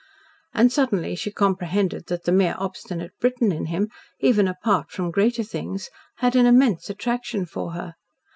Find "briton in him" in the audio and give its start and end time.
3.21-3.89